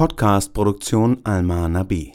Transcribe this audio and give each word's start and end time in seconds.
Podcast-Produktion 0.00 1.26
Alma 1.26 1.68
Nabi. 1.68 2.14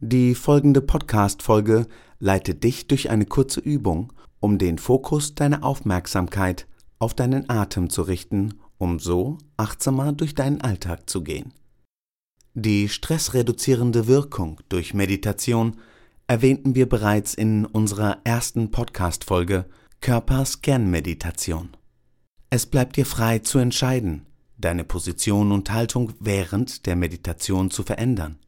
Die 0.00 0.34
folgende 0.34 0.80
Podcast-Folge 0.80 1.86
leitet 2.18 2.64
dich 2.64 2.86
durch 2.86 3.10
eine 3.10 3.26
kurze 3.26 3.60
Übung, 3.60 4.14
um 4.40 4.56
den 4.56 4.78
Fokus 4.78 5.34
deiner 5.34 5.62
Aufmerksamkeit 5.62 6.66
auf 6.98 7.12
deinen 7.12 7.50
Atem 7.50 7.90
zu 7.90 8.00
richten, 8.00 8.54
um 8.78 8.98
so 8.98 9.36
achtsamer 9.58 10.12
durch 10.12 10.34
deinen 10.34 10.62
Alltag 10.62 11.10
zu 11.10 11.22
gehen. 11.22 11.52
Die 12.54 12.88
stressreduzierende 12.88 14.06
Wirkung 14.06 14.62
durch 14.70 14.94
Meditation 14.94 15.76
erwähnten 16.28 16.74
wir 16.74 16.88
bereits 16.88 17.34
in 17.34 17.66
unserer 17.66 18.22
ersten 18.24 18.70
Podcast-Folge 18.70 19.66
Körperscan-Meditation. 20.00 21.76
Es 22.48 22.64
bleibt 22.64 22.96
dir 22.96 23.04
frei 23.04 23.40
zu 23.40 23.58
entscheiden, 23.58 24.24
deine 24.58 24.84
Position 24.84 25.52
und 25.52 25.70
Haltung 25.70 26.12
während 26.20 26.86
der 26.86 26.96
Meditation 26.96 27.70
zu 27.70 27.82
verändern. 27.82 28.38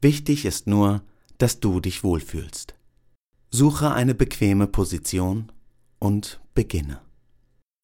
Wichtig 0.00 0.44
ist 0.44 0.66
nur, 0.66 1.02
dass 1.38 1.60
du 1.60 1.80
dich 1.80 2.04
wohlfühlst. 2.04 2.74
Suche 3.50 3.92
eine 3.92 4.14
bequeme 4.14 4.66
Position 4.66 5.50
und 5.98 6.40
beginne. 6.54 7.00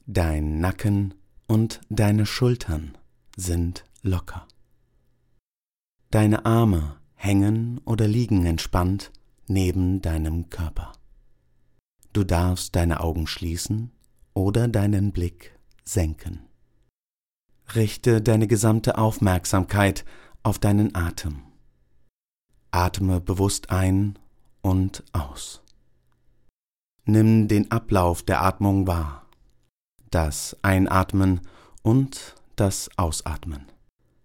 Dein 0.06 0.60
Nacken 0.60 1.14
und 1.46 1.80
deine 1.88 2.26
Schultern 2.26 2.98
sind 3.36 3.84
locker. 4.02 4.46
Deine 6.10 6.44
Arme 6.44 6.96
hängen 7.14 7.80
oder 7.84 8.08
liegen 8.08 8.44
entspannt 8.46 9.12
neben 9.46 10.02
deinem 10.02 10.50
Körper. 10.50 10.92
Du 12.12 12.24
darfst 12.24 12.74
deine 12.74 13.00
Augen 13.00 13.26
schließen 13.26 13.92
oder 14.34 14.66
deinen 14.66 15.12
Blick 15.12 15.56
senken. 15.84 16.49
Richte 17.74 18.20
deine 18.20 18.48
gesamte 18.48 18.98
Aufmerksamkeit 18.98 20.04
auf 20.42 20.58
deinen 20.58 20.94
Atem. 20.96 21.42
Atme 22.72 23.20
bewusst 23.20 23.70
ein 23.70 24.18
und 24.60 25.04
aus. 25.12 25.62
Nimm 27.04 27.48
den 27.48 27.70
Ablauf 27.70 28.22
der 28.22 28.42
Atmung 28.42 28.86
wahr, 28.86 29.26
das 30.10 30.56
Einatmen 30.62 31.42
und 31.82 32.34
das 32.56 32.90
Ausatmen. 32.96 33.66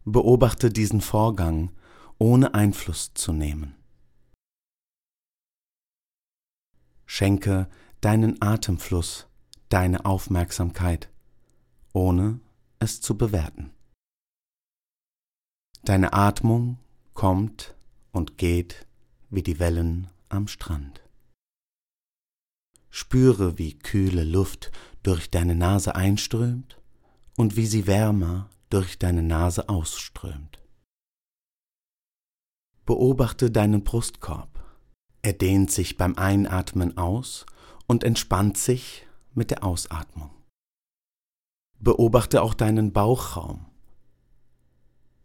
Beobachte 0.06 0.70
diesen 0.70 1.02
Vorgang, 1.02 1.72
ohne 2.18 2.54
Einfluss 2.54 3.14
zu 3.14 3.32
nehmen. 3.32 3.76
Schenke 7.06 7.68
deinen 8.02 8.42
Atemfluss 8.42 9.28
deine 9.70 10.06
Aufmerksamkeit, 10.06 11.09
ohne 11.94 12.40
es 12.86 13.02
zu 13.02 13.17
bewerten. 13.17 13.72
Deine 15.83 16.14
Atmung 16.14 16.78
kommt 17.14 17.75
und 18.11 18.38
geht 18.38 18.88
wie 19.30 19.44
die 19.44 19.59
Wellen 19.59 20.09
am 20.30 20.47
Strand. 20.47 21.02
Spüre, 22.89 23.58
wie 23.58 23.78
kühle 23.78 24.23
Luft 24.23 24.72
durch 25.03 25.30
deine 25.30 25.56
Nase 25.56 25.95
einströmt 25.95 26.80
und 27.36 27.56
wie 27.58 27.66
sie 27.66 27.88
wärmer 27.88 28.50
durch 28.69 28.97
deine 28.97 29.23
Nase 29.23 29.67
ausströmt. 29.67 30.63
Beobachte 32.86 33.52
deinen 33.52 33.83
Brustkorb. 33.83 34.63
Er 35.23 35.33
dehnt 35.33 35.72
sich 35.72 35.97
beim 35.97 36.16
Einatmen 36.17 36.97
aus 36.97 37.45
und 37.88 38.03
entspannt 38.03 38.58
sich 38.58 39.08
mit 39.33 39.50
der 39.50 39.63
Ausatmung. 39.63 40.30
Beobachte 41.80 42.42
auch 42.42 42.54
deinen 42.54 42.94
Bauchraum. 42.94 43.66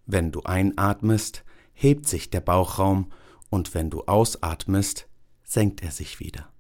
Wenn 0.07 0.33
du 0.33 0.43
einatmest, 0.43 1.45
hebt 1.73 2.09
sich 2.09 2.31
der 2.31 2.41
Bauchraum 2.41 3.13
und 3.49 3.75
wenn 3.75 3.91
du 3.91 4.03
ausatmest, 4.05 5.09
senkt 5.45 5.83
er 5.83 5.91
sich 5.91 6.21
wieder. 6.21 6.53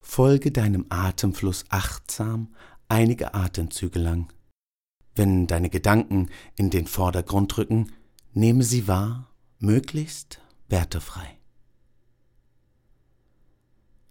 Folge 0.00 0.50
deinem 0.50 0.86
Atemfluss 0.88 1.64
achtsam 1.68 2.54
einige 2.88 3.34
Atemzüge 3.34 3.98
lang. 3.98 4.32
Wenn 5.14 5.46
deine 5.46 5.70
Gedanken 5.70 6.30
in 6.56 6.70
den 6.70 6.86
Vordergrund 6.86 7.56
rücken, 7.58 7.92
nehme 8.32 8.64
sie 8.64 8.88
wahr, 8.88 9.30
möglichst 9.58 10.40
wertefrei. 10.68 11.38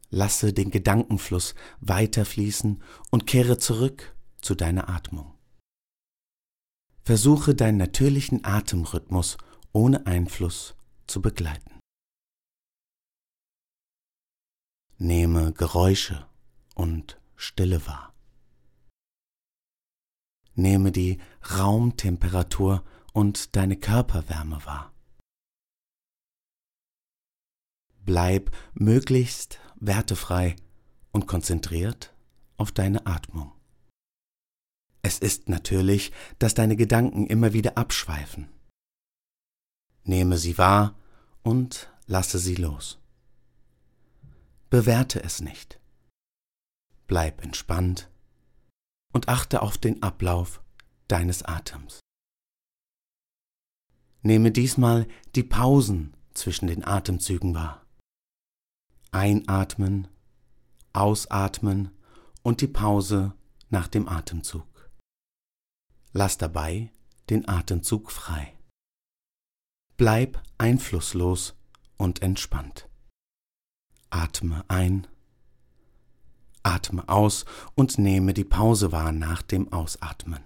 Lasse 0.09 0.53
den 0.53 0.72
Gedankenfluss 0.72 1.56
weiterfließen 1.79 2.81
und 3.09 3.28
kehre 3.28 3.58
zurück 3.58 4.16
zu 4.41 4.56
deiner 4.56 4.90
Atmung. 4.90 5.38
Versuche 7.03 7.56
deinen 7.56 7.78
natürlichen 7.78 8.46
Atemrhythmus 8.46 9.38
ohne 9.72 10.06
Einfluss 10.06 10.75
zu 11.07 11.22
begleiten. 11.22 11.79
Nehme 14.97 15.52
Geräusche 15.53 16.28
und 16.75 17.19
Stille 17.35 17.85
wahr. 17.88 18.13
Nehme 20.53 20.91
die 20.91 21.19
Raumtemperatur 21.58 22.84
und 23.13 23.56
deine 23.56 23.78
Körperwärme 23.78 24.63
wahr. 24.66 24.94
Bleib 28.03 28.56
möglichst 28.73 29.59
wertefrei 29.75 30.56
und 31.12 31.28
konzentriert 31.28 32.13
auf 32.58 32.72
deine 32.72 33.06
Atmung. 33.06 33.52
Es 35.01 35.19
ist 35.19 35.50
natürlich, 35.50 36.12
dass 36.39 36.53
deine 36.53 36.75
Gedanken 36.75 37.25
immer 37.28 37.53
wieder 37.53 37.78
abschweifen. 37.78 38.50
Nehme 40.03 40.38
sie 40.38 40.57
wahr 40.57 40.97
und 41.44 41.91
lasse 42.06 42.39
sie 42.39 42.56
los. 42.56 43.00
Bewerte 44.69 45.23
es 45.23 45.41
nicht. 45.41 45.79
Bleib 47.07 47.44
entspannt 47.44 48.09
und 49.11 49.28
achte 49.28 49.61
auf 49.61 49.78
den 49.78 50.01
Ablauf 50.01 50.63
deines 51.07 51.44
Atems. 51.44 52.00
Nehme 54.22 54.51
diesmal 54.51 55.07
die 55.35 55.44
Pausen 55.44 56.16
zwischen 56.34 56.67
den 56.67 56.85
Atemzügen 56.85 57.53
wahr. 57.56 57.85
Einatmen, 59.11 60.07
ausatmen 60.94 61.91
und 62.44 62.61
die 62.61 62.67
Pause 62.67 63.34
nach 63.69 63.88
dem 63.88 64.07
Atemzug. 64.07 64.71
Lass 66.13 66.38
dabei 66.38 66.91
den 67.29 67.47
Atemzug 67.47 68.11
frei. 68.11 68.57
Bleib 69.95 70.41
einflusslos 70.57 71.55
und 71.97 72.22
entspannt. 72.22 72.89
Atme 74.09 74.66
ein, 74.67 75.07
atme 76.63 77.07
aus 77.07 77.45
und 77.75 77.97
nehme 77.97 78.33
die 78.33 78.44
Pause 78.44 78.91
wahr 78.91 79.11
nach 79.13 79.41
dem 79.41 79.72
Ausatmen. 79.72 80.44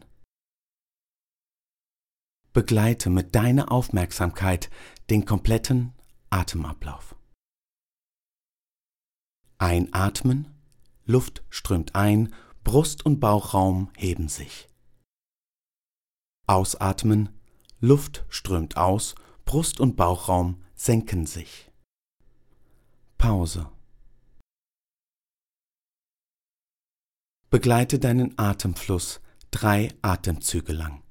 Begleite 2.53 3.09
mit 3.09 3.33
deiner 3.33 3.71
Aufmerksamkeit 3.71 4.69
den 5.09 5.25
kompletten 5.25 5.93
Atemablauf. 6.29 7.15
Einatmen, 9.57 10.53
Luft 11.05 11.43
strömt 11.49 11.95
ein, 11.95 12.33
Brust 12.63 13.05
und 13.05 13.19
Bauchraum 13.19 13.89
heben 13.97 14.27
sich. 14.27 14.67
Ausatmen, 16.47 17.29
Luft 17.79 18.25
strömt 18.29 18.77
aus, 18.77 19.15
Brust 19.45 19.79
und 19.79 19.95
Bauchraum 19.95 20.61
senken 20.75 21.25
sich. 21.25 21.71
Pause. 23.17 23.69
Begleite 27.49 27.99
deinen 27.99 28.37
Atemfluss 28.37 29.21
drei 29.49 29.89
Atemzüge 30.01 30.73
lang. 30.73 31.04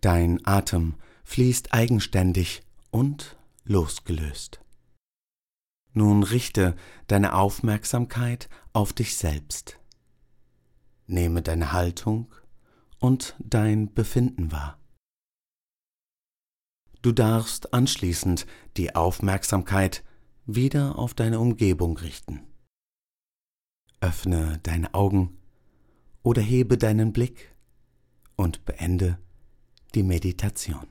Dein 0.00 0.44
Atem 0.46 0.94
fließt 1.24 1.72
eigenständig 1.72 2.62
und 2.90 3.36
losgelöst. 3.64 4.60
Nun 5.92 6.22
richte 6.22 6.76
deine 7.08 7.34
Aufmerksamkeit 7.34 8.48
auf 8.72 8.92
dich 8.92 9.16
selbst. 9.16 9.80
Nehme 11.06 11.42
deine 11.42 11.72
Haltung 11.72 12.32
und 12.98 13.34
dein 13.40 13.92
Befinden 13.92 14.52
wahr. 14.52 14.78
Du 17.02 17.12
darfst 17.12 17.72
anschließend 17.74 18.46
die 18.76 18.94
Aufmerksamkeit 18.94 20.04
wieder 20.46 20.98
auf 20.98 21.14
deine 21.14 21.40
Umgebung 21.40 21.96
richten. 21.96 22.46
Öffne 24.00 24.60
deine 24.62 24.94
Augen 24.94 25.38
oder 26.22 26.42
hebe 26.42 26.78
deinen 26.78 27.12
Blick 27.12 27.54
und 28.36 28.64
beende 28.64 29.18
die 29.94 30.02
Meditation. 30.02 30.86